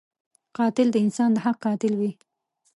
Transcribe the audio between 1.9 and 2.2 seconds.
وي